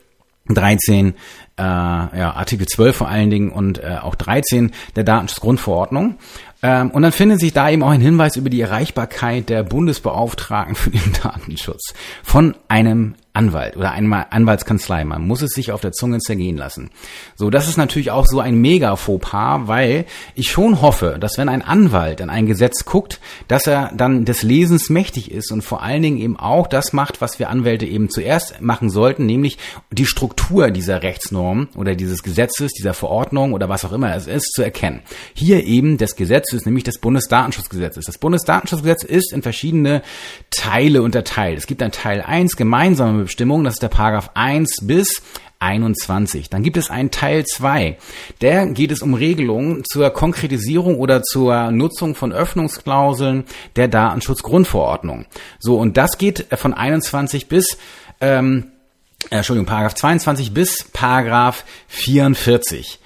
13 0.49 1.13
äh, 1.61 2.19
ja, 2.19 2.33
Artikel 2.35 2.67
12 2.67 2.95
vor 2.95 3.07
allen 3.07 3.29
Dingen 3.29 3.51
und 3.51 3.79
äh, 3.79 3.97
auch 4.01 4.15
13 4.15 4.71
der 4.95 5.03
Datenschutzgrundverordnung. 5.03 6.15
Ähm, 6.63 6.91
und 6.91 7.01
dann 7.01 7.11
findet 7.11 7.39
sich 7.39 7.53
da 7.53 7.69
eben 7.69 7.83
auch 7.83 7.89
ein 7.89 8.01
Hinweis 8.01 8.35
über 8.35 8.49
die 8.49 8.61
Erreichbarkeit 8.61 9.49
der 9.49 9.63
Bundesbeauftragten 9.63 10.75
für 10.75 10.91
den 10.91 11.13
Datenschutz 11.23 11.93
von 12.23 12.55
einem 12.67 13.15
Anwalt 13.33 13.77
oder 13.77 13.91
einmal 13.91 14.25
Anwaltskanzlei. 14.29 15.05
Man 15.05 15.25
muss 15.25 15.41
es 15.41 15.51
sich 15.51 15.71
auf 15.71 15.79
der 15.79 15.93
Zunge 15.93 16.19
zergehen 16.19 16.57
lassen. 16.57 16.89
So, 17.35 17.49
das 17.49 17.69
ist 17.69 17.77
natürlich 17.77 18.11
auch 18.11 18.25
so 18.27 18.41
ein 18.41 18.55
mega 18.55 18.97
Fauxpas, 18.97 19.67
weil 19.67 20.05
ich 20.35 20.51
schon 20.51 20.81
hoffe, 20.81 21.17
dass 21.19 21.37
wenn 21.37 21.47
ein 21.47 21.61
Anwalt 21.61 22.21
an 22.21 22.29
ein 22.29 22.45
Gesetz 22.45 22.83
guckt, 22.83 23.21
dass 23.47 23.67
er 23.67 23.91
dann 23.95 24.25
des 24.25 24.43
Lesens 24.43 24.89
mächtig 24.89 25.31
ist 25.31 25.51
und 25.51 25.61
vor 25.61 25.81
allen 25.81 26.01
Dingen 26.01 26.17
eben 26.17 26.37
auch 26.37 26.67
das 26.67 26.91
macht, 26.91 27.21
was 27.21 27.39
wir 27.39 27.49
Anwälte 27.49 27.85
eben 27.85 28.09
zuerst 28.09 28.61
machen 28.61 28.89
sollten, 28.89 29.25
nämlich 29.25 29.57
die 29.91 30.05
Struktur 30.05 30.69
dieser 30.69 31.01
Rechtsnorm 31.01 31.69
oder 31.75 31.95
dieses 31.95 32.23
Gesetzes, 32.23 32.73
dieser 32.73 32.93
Verordnung 32.93 33.53
oder 33.53 33.69
was 33.69 33.85
auch 33.85 33.93
immer 33.93 34.13
es 34.13 34.27
ist, 34.27 34.51
zu 34.53 34.61
erkennen. 34.61 35.01
Hier 35.33 35.63
eben 35.63 35.97
des 35.97 36.17
Gesetzes, 36.17 36.65
nämlich 36.65 36.83
des 36.83 36.99
Bundesdatenschutzgesetzes. 36.99 38.05
Das 38.05 38.17
Bundesdatenschutzgesetz 38.17 39.03
ist 39.03 39.31
in 39.31 39.41
verschiedene 39.41 40.01
Teile 40.49 41.01
unterteilt. 41.01 41.57
Es 41.57 41.67
gibt 41.67 41.81
ein 41.81 41.91
Teil 41.93 42.21
1, 42.21 42.57
gemeinsame 42.57 43.20
Ausnahmebestimmungen, 43.21 43.65
das 43.65 43.75
ist 43.75 43.83
der 43.83 43.89
Paragraph 43.89 44.31
1 44.33 44.77
bis 44.83 45.21
21. 45.59 46.49
Dann 46.49 46.63
gibt 46.63 46.77
es 46.77 46.89
einen 46.89 47.11
Teil 47.11 47.45
2. 47.45 47.97
Der 48.41 48.67
geht 48.67 48.91
es 48.91 49.01
um 49.01 49.13
Regelungen 49.13 49.83
zur 49.85 50.09
Konkretisierung 50.09 50.97
oder 50.97 51.21
zur 51.21 51.71
Nutzung 51.71 52.15
von 52.15 52.33
Öffnungsklauseln 52.33 53.45
der 53.75 53.87
Datenschutzgrundverordnung. 53.87 55.25
So, 55.59 55.77
und 55.77 55.97
das 55.97 56.17
geht 56.17 56.47
von 56.55 56.73
21 56.73 57.47
bis 57.47 57.77
ähm, 58.19 58.71
äh, 59.29 59.37
Entschuldigung, 59.37 59.67
Paragraph 59.67 59.93
22 59.93 60.53
bis 60.53 60.83
Paragraph 60.91 61.63
44. 61.87 62.99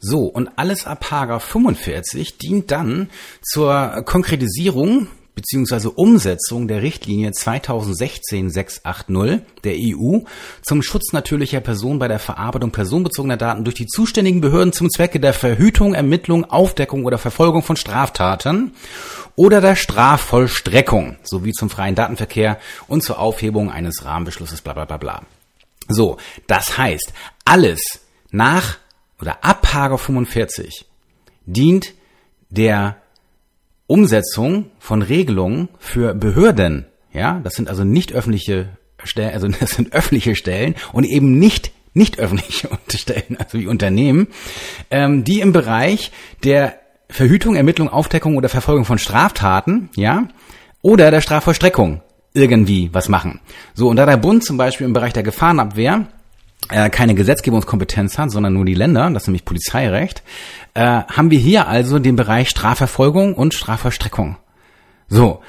So, 0.00 0.24
und 0.24 0.50
alles 0.56 0.86
ab 0.86 1.00
Paragraph 1.00 1.44
45 1.44 2.38
dient 2.38 2.70
dann 2.70 3.10
zur 3.42 4.02
Konkretisierung 4.04 5.08
bzw. 5.40 5.88
Umsetzung 5.94 6.68
der 6.68 6.82
Richtlinie 6.82 7.30
2016-680 7.30 9.40
der 9.64 9.74
EU 9.76 10.18
zum 10.62 10.82
Schutz 10.82 11.12
natürlicher 11.12 11.60
Personen 11.60 11.98
bei 11.98 12.08
der 12.08 12.18
Verarbeitung 12.18 12.70
personenbezogener 12.70 13.36
Daten 13.36 13.64
durch 13.64 13.76
die 13.76 13.86
zuständigen 13.86 14.40
Behörden 14.40 14.72
zum 14.72 14.90
Zwecke 14.90 15.20
der 15.20 15.32
Verhütung, 15.32 15.94
Ermittlung, 15.94 16.44
Aufdeckung 16.44 17.04
oder 17.04 17.18
Verfolgung 17.18 17.62
von 17.62 17.76
Straftaten 17.76 18.72
oder 19.36 19.60
der 19.60 19.76
Strafvollstreckung 19.76 21.16
sowie 21.22 21.52
zum 21.52 21.70
freien 21.70 21.94
Datenverkehr 21.94 22.58
und 22.86 23.02
zur 23.02 23.18
Aufhebung 23.18 23.70
eines 23.70 24.04
Rahmenbeschlusses 24.04 24.60
bla 24.60 24.74
bla 24.74 24.84
bla 24.84 24.96
bla. 24.96 25.22
So, 25.88 26.18
das 26.46 26.78
heißt, 26.78 27.12
alles 27.44 27.80
nach 28.30 28.78
oder 29.20 29.44
ab 29.44 29.62
Paragraph 29.62 30.02
45 30.02 30.86
dient 31.46 31.94
der 32.50 32.96
Umsetzung 33.90 34.66
von 34.78 35.02
Regelungen 35.02 35.68
für 35.80 36.14
Behörden. 36.14 36.86
Ja, 37.12 37.40
das 37.42 37.54
sind 37.54 37.68
also 37.68 37.82
nicht 37.82 38.12
öffentliche 38.12 38.68
Stellen, 39.02 39.34
also 39.34 39.48
das 39.60 39.72
sind 39.72 39.92
öffentliche 39.92 40.36
Stellen 40.36 40.76
und 40.92 41.04
eben 41.04 41.40
nicht 41.40 41.72
nicht 41.92 42.20
öffentliche 42.20 42.68
Stellen, 42.94 43.36
also 43.36 43.58
wie 43.58 43.66
Unternehmen, 43.66 44.28
ähm, 44.92 45.24
die 45.24 45.40
im 45.40 45.52
Bereich 45.52 46.12
der 46.44 46.78
Verhütung, 47.08 47.56
Ermittlung, 47.56 47.88
Aufdeckung 47.88 48.36
oder 48.36 48.48
Verfolgung 48.48 48.84
von 48.84 48.98
Straftaten, 48.98 49.88
ja, 49.96 50.28
oder 50.82 51.10
der 51.10 51.20
Strafvollstreckung 51.20 52.00
irgendwie 52.32 52.90
was 52.92 53.08
machen. 53.08 53.40
So, 53.74 53.88
und 53.88 53.96
da 53.96 54.06
der 54.06 54.18
Bund 54.18 54.44
zum 54.44 54.56
Beispiel 54.56 54.86
im 54.86 54.92
Bereich 54.92 55.14
der 55.14 55.24
Gefahrenabwehr 55.24 56.06
keine 56.68 57.14
Gesetzgebungskompetenz 57.14 58.18
hat, 58.18 58.30
sondern 58.30 58.52
nur 58.52 58.64
die 58.64 58.74
Länder, 58.74 59.10
das 59.10 59.24
ist 59.24 59.26
nämlich 59.28 59.44
Polizeirecht, 59.44 60.22
äh, 60.74 60.82
haben 60.82 61.30
wir 61.30 61.38
hier 61.38 61.66
also 61.66 61.98
den 61.98 62.16
Bereich 62.16 62.48
Strafverfolgung 62.48 63.34
und 63.34 63.54
Strafverstreckung. 63.54 64.36
So, 65.08 65.40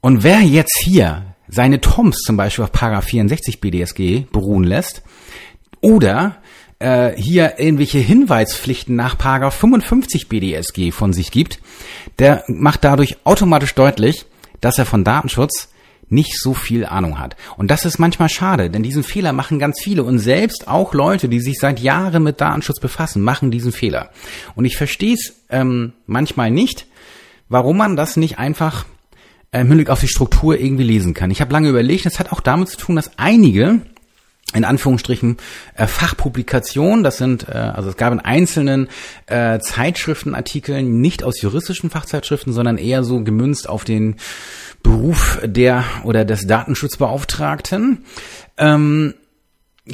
und 0.00 0.22
wer 0.22 0.40
jetzt 0.40 0.78
hier 0.82 1.22
seine 1.48 1.80
Toms 1.80 2.18
zum 2.18 2.36
Beispiel 2.36 2.64
auf 2.64 2.72
Paragraph 2.72 3.04
64 3.04 3.60
BDSG 3.60 4.26
beruhen 4.32 4.64
lässt 4.64 5.02
oder 5.80 6.36
äh, 6.78 7.12
hier 7.16 7.58
irgendwelche 7.58 7.98
Hinweispflichten 7.98 8.96
nach 8.96 9.18
Paragraph 9.18 9.54
55 9.54 10.28
BDSG 10.28 10.90
von 10.90 11.12
sich 11.12 11.30
gibt, 11.30 11.60
der 12.18 12.44
macht 12.48 12.84
dadurch 12.84 13.18
automatisch 13.24 13.74
deutlich, 13.74 14.26
dass 14.60 14.78
er 14.78 14.86
von 14.86 15.04
Datenschutz 15.04 15.68
nicht 16.08 16.38
so 16.38 16.54
viel 16.54 16.84
Ahnung 16.86 17.18
hat. 17.18 17.36
Und 17.56 17.70
das 17.70 17.84
ist 17.84 17.98
manchmal 17.98 18.28
schade, 18.28 18.70
denn 18.70 18.82
diesen 18.82 19.02
Fehler 19.02 19.32
machen 19.32 19.58
ganz 19.58 19.80
viele 19.82 20.04
und 20.04 20.18
selbst 20.18 20.68
auch 20.68 20.94
Leute, 20.94 21.28
die 21.28 21.40
sich 21.40 21.58
seit 21.58 21.80
Jahren 21.80 22.22
mit 22.22 22.40
Datenschutz 22.40 22.80
befassen, 22.80 23.22
machen 23.22 23.50
diesen 23.50 23.72
Fehler. 23.72 24.10
Und 24.54 24.64
ich 24.64 24.76
verstehe 24.76 25.14
es 25.14 25.34
ähm, 25.50 25.92
manchmal 26.06 26.50
nicht, 26.50 26.86
warum 27.48 27.76
man 27.76 27.96
das 27.96 28.16
nicht 28.16 28.38
einfach 28.38 28.84
äh, 29.52 29.60
im 29.60 29.68
Hinblick 29.68 29.90
auf 29.90 30.00
die 30.00 30.08
Struktur 30.08 30.58
irgendwie 30.58 30.84
lesen 30.84 31.14
kann. 31.14 31.30
Ich 31.30 31.40
habe 31.40 31.52
lange 31.52 31.68
überlegt, 31.68 32.06
das 32.06 32.18
hat 32.18 32.32
auch 32.32 32.40
damit 32.40 32.68
zu 32.68 32.76
tun, 32.76 32.96
dass 32.96 33.18
einige 33.18 33.80
in 34.52 34.64
Anführungsstrichen 34.64 35.38
äh, 35.74 35.86
Fachpublikationen. 35.86 37.02
Das 37.02 37.16
sind, 37.16 37.48
äh, 37.48 37.52
also 37.52 37.88
es 37.88 37.96
gab 37.96 38.12
in 38.12 38.20
einzelnen 38.20 38.88
äh, 39.26 39.58
Zeitschriftenartikeln 39.58 41.00
nicht 41.00 41.24
aus 41.24 41.40
juristischen 41.40 41.90
Fachzeitschriften, 41.90 42.52
sondern 42.52 42.78
eher 42.78 43.04
so 43.04 43.22
gemünzt 43.22 43.68
auf 43.68 43.84
den 43.84 44.16
Beruf 44.84 45.40
der 45.44 45.82
oder 46.04 46.24
des 46.24 46.46
Datenschutzbeauftragten. 46.46 48.04
Ähm, 48.56 49.14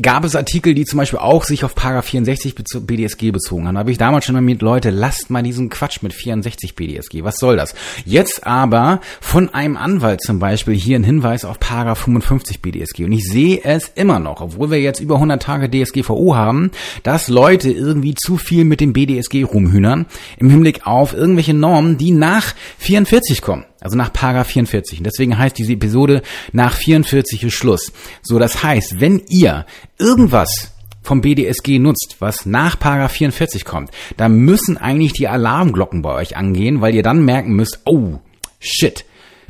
gab 0.02 0.24
es 0.24 0.36
Artikel, 0.36 0.74
die 0.74 0.84
zum 0.84 0.98
Beispiel 0.98 1.18
auch 1.18 1.42
sich 1.44 1.64
auf 1.64 1.74
Paragraph 1.74 2.06
64 2.06 2.54
BDSG 2.54 3.32
bezogen 3.32 3.66
haben. 3.66 3.74
Da 3.74 3.80
habe 3.80 3.90
ich 3.90 3.98
damals 3.98 4.24
schon 4.24 4.34
mal 4.34 4.40
mit, 4.40 4.62
Leute, 4.62 4.90
lasst 4.90 5.30
mal 5.30 5.42
diesen 5.42 5.68
Quatsch 5.68 6.02
mit 6.02 6.12
64 6.12 6.76
BDSG. 6.76 7.24
Was 7.24 7.38
soll 7.38 7.56
das? 7.56 7.74
Jetzt 8.04 8.46
aber 8.46 9.00
von 9.20 9.52
einem 9.52 9.76
Anwalt 9.76 10.22
zum 10.22 10.38
Beispiel 10.38 10.74
hier 10.74 10.96
ein 10.96 11.04
Hinweis 11.04 11.44
auf 11.44 11.58
Paragraph 11.58 11.98
55 12.00 12.62
BDSG. 12.62 13.04
Und 13.04 13.12
ich 13.12 13.24
sehe 13.24 13.60
es 13.64 13.90
immer 13.94 14.20
noch, 14.20 14.40
obwohl 14.40 14.70
wir 14.70 14.80
jetzt 14.80 15.00
über 15.00 15.16
100 15.16 15.42
Tage 15.42 15.68
DSGVO 15.68 16.36
haben, 16.36 16.70
dass 17.02 17.26
Leute 17.26 17.70
irgendwie 17.70 18.14
zu 18.14 18.36
viel 18.36 18.64
mit 18.64 18.80
dem 18.80 18.92
BDSG 18.92 19.42
rumhühnern 19.42 20.06
im 20.38 20.50
Hinblick 20.50 20.86
auf 20.86 21.14
irgendwelche 21.14 21.54
Normen, 21.54 21.98
die 21.98 22.12
nach 22.12 22.54
44 22.78 23.42
kommen. 23.42 23.64
Also 23.80 23.96
nach 23.96 24.12
Paragraph 24.12 24.48
44. 24.48 24.98
Und 24.98 25.04
deswegen 25.04 25.38
heißt 25.38 25.56
diese 25.58 25.72
Episode 25.72 26.22
nach 26.52 26.74
44 26.74 27.44
ist 27.44 27.54
Schluss. 27.54 27.92
So, 28.22 28.38
das 28.38 28.62
heißt, 28.62 29.00
wenn 29.00 29.22
ihr 29.28 29.66
irgendwas 29.98 30.72
vom 31.02 31.22
BDSG 31.22 31.78
nutzt, 31.78 32.16
was 32.18 32.46
nach 32.46 32.78
Paragraph 32.78 33.12
44 33.12 33.64
kommt, 33.64 33.90
dann 34.16 34.36
müssen 34.36 34.76
eigentlich 34.76 35.12
die 35.12 35.28
Alarmglocken 35.28 36.02
bei 36.02 36.14
euch 36.14 36.36
angehen, 36.36 36.80
weil 36.80 36.94
ihr 36.94 37.02
dann 37.02 37.24
merken 37.24 37.54
müsst, 37.54 37.80
oh, 37.84 38.18
shit, 38.58 39.04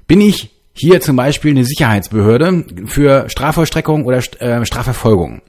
bin 0.07 0.21
ich 0.21 0.51
hier 0.73 1.01
zum 1.01 1.17
Beispiel 1.17 1.51
eine 1.51 1.65
Sicherheitsbehörde 1.65 2.65
für 2.87 3.29
Strafvollstreckung 3.29 4.05
oder 4.05 4.19
äh, 4.41 4.65
Strafverfolgung 4.65 5.43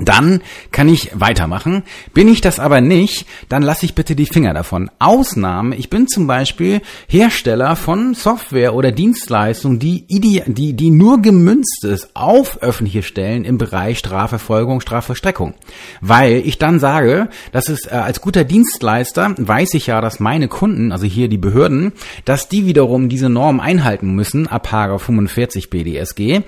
dann 0.00 0.42
kann 0.72 0.88
ich 0.88 1.10
weitermachen. 1.14 1.84
Bin 2.14 2.26
ich 2.26 2.40
das 2.40 2.58
aber 2.58 2.80
nicht, 2.80 3.26
dann 3.48 3.62
lasse 3.62 3.86
ich 3.86 3.94
bitte 3.94 4.16
die 4.16 4.26
Finger 4.26 4.52
davon. 4.52 4.90
Ausnahmen, 4.98 5.72
ich 5.72 5.88
bin 5.88 6.08
zum 6.08 6.26
Beispiel 6.26 6.80
Hersteller 7.06 7.76
von 7.76 8.14
Software 8.14 8.74
oder 8.74 8.90
Dienstleistungen, 8.90 9.78
die, 9.78 10.04
die, 10.08 10.72
die 10.72 10.90
nur 10.90 11.22
gemünzt 11.22 11.84
ist 11.84 12.08
auf 12.14 12.60
öffentliche 12.60 13.04
Stellen 13.04 13.44
im 13.44 13.56
Bereich 13.56 13.98
Strafverfolgung, 13.98 14.80
Strafverstreckung. 14.80 15.54
Weil 16.00 16.42
ich 16.44 16.58
dann 16.58 16.80
sage, 16.80 17.28
dass 17.52 17.68
es 17.68 17.86
äh, 17.86 17.90
als 17.90 18.20
guter 18.20 18.42
Dienstleister 18.42 19.34
weiß 19.38 19.74
ich 19.74 19.86
ja, 19.86 20.00
dass 20.00 20.18
meine 20.18 20.48
Kunden, 20.48 20.90
also 20.90 21.06
hier 21.06 21.28
die 21.28 21.38
Behörden, 21.38 21.92
dass 22.24 22.48
die 22.48 22.66
wiederum 22.66 23.08
diese 23.08 23.28
Norm 23.28 23.60
einhalten 23.60 24.12
müssen, 24.14 24.48
ab 24.48 24.68
45 24.68 25.70
BDSG. 25.70 26.40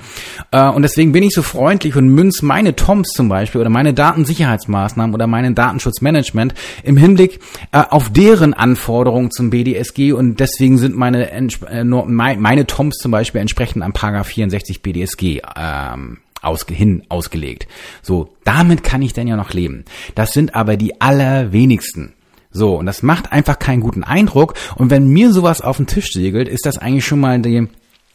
Äh, 0.51 0.69
und 0.69 0.83
deswegen 0.83 1.13
bin 1.13 1.23
ich 1.23 1.33
so 1.33 1.43
freundlich 1.43 1.95
und 1.95 2.09
münz 2.09 2.43
meine 2.43 2.75
Toms 2.75 3.11
zum 3.11 3.29
Beispiel 3.29 3.36
Beispiel 3.37 3.61
oder 3.61 3.71
meine 3.71 3.93
Datensicherheitsmaßnahmen 3.93 5.15
oder 5.15 5.27
meinen 5.27 5.55
Datenschutzmanagement 5.55 6.55
im 6.85 6.97
Hinblick 6.97 7.41
äh, 7.73 7.83
auf 7.91 8.11
deren 8.11 8.55
Anforderungen 8.55 9.31
zum 9.31 9.51
BDSG 9.51 10.13
und 10.13 10.41
deswegen 10.41 10.79
sind 10.79 10.97
meine 10.97 11.31
äh, 11.31 11.85
meine 11.85 12.67
TOMs 12.67 12.97
zum 12.97 13.11
Beispiel 13.11 13.43
entsprechend 13.43 13.83
am 13.83 13.93
Paragraph 13.93 14.29
64 14.29 14.81
BDSG 14.81 15.43
ähm, 15.57 16.19
ausge, 16.41 16.73
hin 16.73 17.03
ausgelegt. 17.11 17.67
So, 18.03 18.31
damit 18.45 18.83
kann 18.83 19.03
ich 19.03 19.13
denn 19.13 19.29
ja 19.29 19.37
noch 19.37 19.53
leben. 19.53 19.85
Das 20.15 20.31
sind 20.31 20.55
aber 20.55 20.77
die 20.77 21.01
allerwenigsten. 21.01 22.15
So, 22.51 22.77
und 22.77 22.87
das 22.87 23.03
macht 23.03 23.33
einfach 23.33 23.59
keinen 23.59 23.83
guten 23.83 24.03
Eindruck. 24.03 24.55
Und 24.77 24.91
wenn 24.91 25.09
mir 25.09 25.31
sowas 25.33 25.61
auf 25.61 25.77
den 25.77 25.87
Tisch 25.87 26.13
segelt, 26.13 26.49
ist 26.49 26.65
das 26.65 26.79
eigentlich 26.79 27.05
schon 27.05 27.21
mal 27.21 27.39
die, 27.41 27.69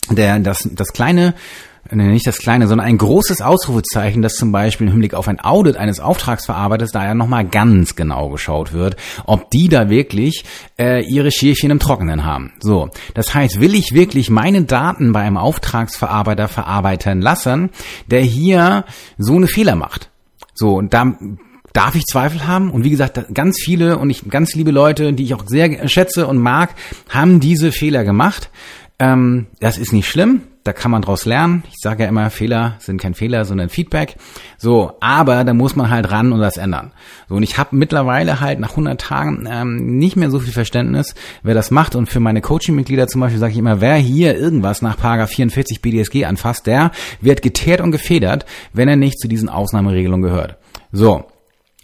der, 0.10 0.40
das, 0.40 0.68
das 0.72 0.94
kleine 0.94 1.36
nicht 1.90 2.28
das 2.28 2.38
kleine, 2.38 2.68
sondern 2.68 2.88
ein 2.88 2.98
großes 2.98 3.42
Ausrufezeichen, 3.42 4.22
das 4.22 4.36
zum 4.36 4.52
Beispiel 4.52 4.88
im 4.88 4.94
Hinblick 4.94 5.14
auf 5.14 5.28
ein 5.28 5.40
Audit 5.40 5.78
eines 5.78 6.00
Auftragsverarbeiters 6.00 6.92
da 6.92 7.04
ja 7.04 7.16
nochmal 7.16 7.46
ganz 7.46 7.96
genau 7.96 8.30
geschaut 8.30 8.72
wird, 8.72 8.96
ob 9.26 9.50
die 9.50 9.68
da 9.68 9.90
wirklich 9.90 10.46
äh, 10.80 11.04
ihre 11.04 11.32
Schärfchen 11.32 11.72
im 11.72 11.80
Trockenen 11.80 12.24
haben. 12.24 12.54
So, 12.60 12.90
das 13.14 13.34
heißt, 13.34 13.60
will 13.60 13.76
ich 13.76 13.94
wirklich 13.94 14.30
meine 14.30 14.64
Daten 14.64 15.12
bei 15.12 15.22
einem 15.22 15.38
Auftragsverarbeiter 15.38 16.48
verarbeiten 16.48 17.22
lassen, 17.22 17.72
der 18.08 18.22
hier 18.22 18.86
so 19.18 19.36
eine 19.36 19.48
Fehler 19.48 19.76
macht? 19.76 20.10
So, 20.54 20.76
und 20.76 20.94
da 20.94 21.18
darf 21.74 21.96
ich 21.96 22.06
Zweifel 22.06 22.48
haben. 22.48 22.72
Und 22.72 22.84
wie 22.84 22.90
gesagt, 22.90 23.34
ganz 23.34 23.60
viele 23.64 23.98
und 23.98 24.10
ich, 24.10 24.30
ganz 24.30 24.54
liebe 24.56 24.72
Leute, 24.72 25.14
die 25.14 25.24
ich 25.24 25.34
auch 25.34 25.44
sehr 25.48 25.88
schätze 25.88 26.28
und 26.28 26.38
mag, 26.38 26.72
haben 27.10 27.40
diese 27.40 27.72
Fehler 27.72 28.04
gemacht. 28.04 28.50
Ähm, 29.02 29.48
das 29.60 29.78
ist 29.78 29.92
nicht 29.92 30.08
schlimm 30.08 30.44
da 30.64 30.74
kann 30.74 30.92
man 30.92 31.02
draus 31.02 31.26
lernen. 31.26 31.64
Ich 31.70 31.78
sage 31.82 32.04
ja 32.04 32.10
immer, 32.10 32.30
Fehler 32.30 32.76
sind 32.80 33.02
kein 33.02 33.16
Fehler, 33.16 33.46
sondern 33.46 33.70
Feedback. 33.70 34.16
So, 34.58 34.94
aber 35.00 35.44
da 35.44 35.54
muss 35.54 35.76
man 35.76 35.90
halt 35.90 36.12
ran 36.12 36.32
und 36.32 36.40
das 36.40 36.58
ändern. 36.58 36.92
So, 37.28 37.36
und 37.36 37.44
ich 37.44 37.58
habe 37.58 37.76
mittlerweile 37.76 38.42
halt 38.42 38.60
nach 38.60 38.72
100 38.72 39.02
Tagen 39.02 39.48
ähm, 39.50 39.98
nicht 39.98 40.18
mehr 40.18 40.30
so 40.30 40.40
viel 40.40 40.54
Verständnis, 40.54 41.16
wer 41.42 41.56
das 41.56 41.72
macht. 41.72 41.96
Und 41.96 42.08
für 42.08 42.20
meine 42.20 42.42
Coaching-Mitglieder 42.42 43.08
zum 43.08 43.22
Beispiel 43.22 43.40
sage 43.40 43.54
ich 43.54 43.60
immer, 43.60 43.82
wer 43.82 43.96
hier 43.96 44.38
irgendwas 44.38 44.84
nach 44.84 44.98
Paragraph 44.98 45.32
44 45.32 45.82
BDSG 45.82 46.26
anfasst, 46.26 46.68
der 46.68 46.92
wird 47.22 47.42
geteert 47.42 47.82
und 47.82 47.92
gefedert, 47.92 48.46
wenn 48.74 48.88
er 48.88 48.98
nicht 48.98 49.20
zu 49.20 49.28
diesen 49.28 49.50
Ausnahmeregelungen 49.50 50.30
gehört. 50.30 50.58
So, 50.92 51.26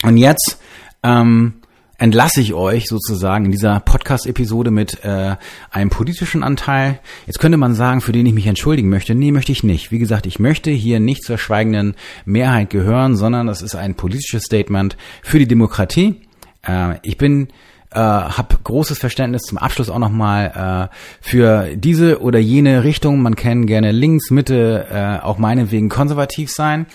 und 0.04 0.18
jetzt 0.18 0.62
ähm, 1.02 1.56
entlasse 1.98 2.42
ich 2.42 2.54
euch 2.54 2.88
sozusagen 2.88 3.46
in 3.46 3.52
dieser 3.52 3.80
Podcast-Episode 3.80 4.72
mit 4.72 5.04
äh, 5.04 5.36
einem 5.72 5.90
politischen 5.90 6.44
Anteil. 6.44 7.00
Jetzt 7.26 7.40
könnte 7.40 7.58
man 7.58 7.74
sagen, 7.74 8.02
für 8.02 8.12
den 8.12 8.26
ich 8.26 8.34
mich 8.34 8.48
entschuldigen 8.48 8.90
möchte. 8.90 9.16
Nee, 9.16 9.32
möchte 9.32 9.52
ich 9.52 9.64
nicht. 9.64 9.92
Wie 9.92 10.00
gesagt, 10.00 10.28
ich 10.28 10.40
möchte 10.40 10.70
hier 10.70 11.00
nicht 11.00 11.24
zur 11.24 11.38
schweigenden 11.38 11.96
Mehrheit 12.26 12.70
gehören, 12.70 13.16
sondern 13.16 13.48
das 13.48 13.62
ist 13.62 13.76
ein 13.76 13.96
politisches 13.96 14.44
Statement 14.44 14.96
für 15.24 15.40
die 15.40 15.48
Demokratie. 15.48 16.22
Äh, 16.62 16.96
ich 17.02 17.18
bin 17.18 17.48
äh, 17.92 18.00
habe 18.00 18.58
großes 18.64 19.00
Verständnis 19.00 19.44
zum 19.44 19.58
Abschluss 19.58 19.90
auch 19.90 20.00
nochmal 20.00 20.90
äh, 20.92 20.96
für 21.22 21.76
diese 21.76 22.22
oder 22.22 22.38
jene 22.38 22.84
Richtung. 22.84 23.22
Man 23.22 23.36
kann 23.36 23.66
gerne 23.66 23.92
links, 23.92 24.30
Mitte, 24.30 24.86
äh, 24.92 25.24
auch 25.24 25.38
meinetwegen 25.38 25.90
konservativ 25.90 26.52
sein. 26.52 26.86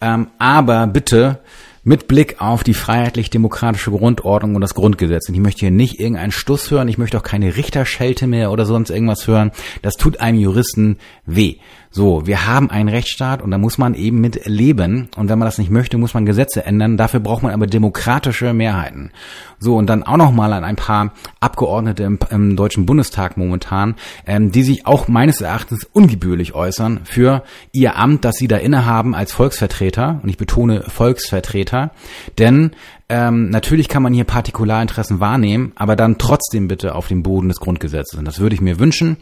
Ähm, 0.00 0.28
aber 0.38 0.86
bitte 0.86 1.40
mit 1.86 2.08
Blick 2.08 2.40
auf 2.40 2.64
die 2.64 2.74
freiheitlich-demokratische 2.74 3.92
Grundordnung 3.92 4.56
und 4.56 4.60
das 4.60 4.74
Grundgesetz. 4.74 5.28
Und 5.28 5.36
ich 5.36 5.40
möchte 5.40 5.60
hier 5.60 5.70
nicht 5.70 6.00
irgendeinen 6.00 6.32
Stuss 6.32 6.72
hören, 6.72 6.88
ich 6.88 6.98
möchte 6.98 7.16
auch 7.16 7.22
keine 7.22 7.56
Richterschelte 7.56 8.26
mehr 8.26 8.50
oder 8.50 8.66
sonst 8.66 8.90
irgendwas 8.90 9.28
hören. 9.28 9.52
Das 9.82 9.94
tut 9.94 10.18
einem 10.18 10.40
Juristen 10.40 10.98
weh. 11.26 11.58
So, 11.96 12.26
wir 12.26 12.46
haben 12.46 12.68
einen 12.68 12.90
Rechtsstaat 12.90 13.40
und 13.40 13.50
da 13.50 13.56
muss 13.56 13.78
man 13.78 13.94
eben 13.94 14.20
mit 14.20 14.44
leben. 14.44 15.08
Und 15.16 15.30
wenn 15.30 15.38
man 15.38 15.46
das 15.46 15.56
nicht 15.56 15.70
möchte, 15.70 15.96
muss 15.96 16.12
man 16.12 16.26
Gesetze 16.26 16.66
ändern. 16.66 16.98
Dafür 16.98 17.20
braucht 17.20 17.42
man 17.42 17.54
aber 17.54 17.66
demokratische 17.66 18.52
Mehrheiten. 18.52 19.12
So, 19.58 19.76
und 19.76 19.86
dann 19.86 20.02
auch 20.02 20.18
nochmal 20.18 20.52
an 20.52 20.62
ein 20.62 20.76
paar 20.76 21.14
Abgeordnete 21.40 22.02
im, 22.02 22.18
im 22.28 22.54
Deutschen 22.54 22.84
Bundestag 22.84 23.38
momentan, 23.38 23.94
ähm, 24.26 24.52
die 24.52 24.62
sich 24.62 24.84
auch 24.84 25.08
meines 25.08 25.40
Erachtens 25.40 25.88
ungebührlich 25.90 26.54
äußern 26.54 27.00
für 27.04 27.44
ihr 27.72 27.96
Amt, 27.96 28.26
das 28.26 28.36
sie 28.36 28.46
da 28.46 28.58
innehaben 28.58 29.14
als 29.14 29.32
Volksvertreter. 29.32 30.20
Und 30.22 30.28
ich 30.28 30.36
betone 30.36 30.82
Volksvertreter. 30.82 31.92
Denn 32.38 32.72
ähm, 33.08 33.48
natürlich 33.48 33.88
kann 33.88 34.02
man 34.02 34.12
hier 34.12 34.24
Partikularinteressen 34.24 35.18
wahrnehmen, 35.20 35.72
aber 35.76 35.96
dann 35.96 36.18
trotzdem 36.18 36.68
bitte 36.68 36.94
auf 36.94 37.08
dem 37.08 37.22
Boden 37.22 37.48
des 37.48 37.58
Grundgesetzes. 37.58 38.18
Und 38.18 38.26
das 38.26 38.38
würde 38.38 38.54
ich 38.54 38.60
mir 38.60 38.78
wünschen 38.78 39.16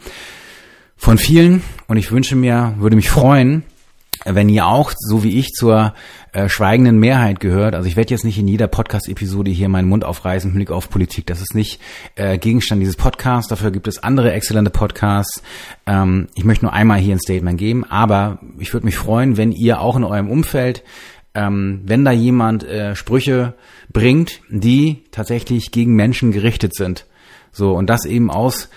von 0.97 1.19
vielen 1.19 1.63
und 1.87 1.97
ich 1.97 2.11
wünsche 2.13 2.37
mir, 2.37 2.75
würde 2.79 2.97
mich 2.97 3.11
freuen, 3.11 3.65
wenn 4.25 4.49
ihr 4.49 4.67
auch, 4.67 4.93
so 4.97 5.23
wie 5.23 5.39
ich, 5.39 5.53
zur 5.53 5.95
äh, 6.33 6.49
schweigenden 6.49 6.99
Mehrheit 6.99 7.41
gehört. 7.41 7.75
Also 7.75 7.89
ich 7.89 7.97
werde 7.97 8.11
jetzt 8.11 8.25
nicht 8.25 8.39
in 8.39 8.49
jeder 8.49 8.69
Podcast-Episode 8.69 9.51
hier 9.51 9.69
meinen 9.69 9.89
Mund 9.89 10.05
aufreißen 10.05 10.51
im 10.51 10.57
Blick 10.57 10.71
auf 10.71 10.89
Politik. 10.89 11.27
Das 11.27 11.41
ist 11.41 11.55
nicht 11.55 11.81
äh, 12.15 12.39
Gegenstand 12.39 12.81
dieses 12.81 12.97
Podcasts. 12.97 13.49
Dafür 13.49 13.71
gibt 13.71 13.87
es 13.87 14.03
andere 14.03 14.33
exzellente 14.33 14.71
Podcasts. 14.71 15.43
Ähm, 15.87 16.29
ich 16.35 16.45
möchte 16.45 16.65
nur 16.65 16.73
einmal 16.73 16.99
hier 16.99 17.15
ein 17.15 17.21
Statement 17.21 17.59
geben, 17.59 17.85
aber 17.85 18.39
ich 18.59 18.73
würde 18.73 18.87
mich 18.87 18.97
freuen, 18.97 19.37
wenn 19.37 19.53
ihr 19.53 19.81
auch 19.81 19.97
in 19.97 20.05
eurem 20.05 20.31
Umfeld, 20.31 20.85
ähm, 21.35 21.83
wenn 21.85 22.05
da 22.05 22.13
jemand 22.13 22.65
äh, 22.65 22.97
Sprüche 22.97 23.55
bringt, 23.93 24.41
die 24.49 25.05
tatsächlich 25.11 25.71
gegen 25.71 25.95
Menschen 25.95 26.33
gerichtet 26.33 26.75
sind. 26.75 27.07
So, 27.53 27.75
und 27.75 27.89
das 27.89 28.05
eben 28.05 28.31
aus 28.31 28.69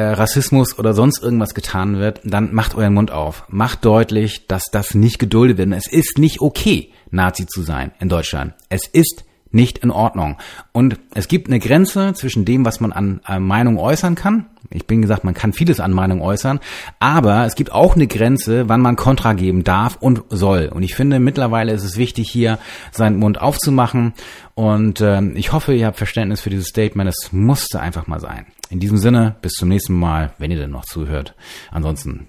Rassismus 0.00 0.78
oder 0.78 0.94
sonst 0.94 1.22
irgendwas 1.22 1.54
getan 1.54 1.98
wird, 1.98 2.20
dann 2.24 2.52
macht 2.52 2.74
euren 2.74 2.94
Mund 2.94 3.10
auf. 3.10 3.44
Macht 3.48 3.84
deutlich, 3.84 4.46
dass 4.46 4.64
das 4.70 4.94
nicht 4.94 5.18
geduldet 5.18 5.58
wird. 5.58 5.72
Es 5.72 5.86
ist 5.86 6.18
nicht 6.18 6.40
okay, 6.40 6.90
Nazi 7.10 7.46
zu 7.46 7.62
sein 7.62 7.92
in 8.00 8.08
Deutschland. 8.08 8.54
Es 8.68 8.86
ist 8.86 9.24
nicht 9.50 9.78
in 9.78 9.90
Ordnung. 9.90 10.36
Und 10.72 10.98
es 11.14 11.28
gibt 11.28 11.48
eine 11.48 11.58
Grenze 11.58 12.12
zwischen 12.14 12.44
dem, 12.44 12.64
was 12.64 12.80
man 12.80 12.92
an, 12.92 13.20
an 13.24 13.42
Meinung 13.42 13.78
äußern 13.78 14.14
kann. 14.14 14.46
Ich 14.70 14.86
bin 14.86 15.02
gesagt, 15.02 15.24
man 15.24 15.34
kann 15.34 15.52
vieles 15.52 15.80
an 15.80 15.92
Meinung 15.92 16.20
äußern, 16.20 16.60
aber 16.98 17.44
es 17.46 17.54
gibt 17.54 17.72
auch 17.72 17.94
eine 17.94 18.06
Grenze, 18.06 18.68
wann 18.68 18.80
man 18.80 18.96
Kontra 18.96 19.32
geben 19.32 19.64
darf 19.64 19.96
und 20.00 20.22
soll. 20.30 20.70
Und 20.72 20.82
ich 20.82 20.94
finde, 20.94 21.18
mittlerweile 21.20 21.72
ist 21.72 21.84
es 21.84 21.96
wichtig, 21.96 22.30
hier 22.30 22.58
seinen 22.92 23.18
Mund 23.18 23.40
aufzumachen. 23.40 24.14
Und 24.54 25.00
äh, 25.00 25.22
ich 25.32 25.52
hoffe, 25.52 25.74
ihr 25.74 25.86
habt 25.86 25.98
Verständnis 25.98 26.40
für 26.40 26.50
dieses 26.50 26.68
Statement. 26.68 27.08
Es 27.08 27.32
musste 27.32 27.80
einfach 27.80 28.06
mal 28.06 28.20
sein. 28.20 28.46
In 28.70 28.80
diesem 28.80 28.98
Sinne, 28.98 29.36
bis 29.42 29.52
zum 29.52 29.68
nächsten 29.68 29.94
Mal, 29.94 30.32
wenn 30.38 30.50
ihr 30.50 30.58
denn 30.58 30.70
noch 30.70 30.84
zuhört. 30.84 31.34
Ansonsten 31.70 32.26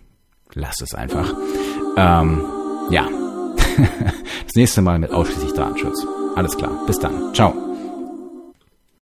lasst 0.53 0.81
es 0.81 0.93
einfach. 0.93 1.33
Ähm, 1.97 2.43
ja, 2.89 3.07
das 4.45 4.55
nächste 4.55 4.81
Mal 4.81 4.99
mit 4.99 5.11
ausschließlich 5.11 5.53
Datenschutz. 5.53 6.05
Alles 6.35 6.55
klar, 6.57 6.85
bis 6.85 6.99
dann. 6.99 7.33
Ciao. 7.33 7.76